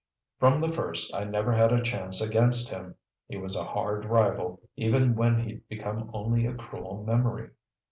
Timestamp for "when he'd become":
5.13-6.09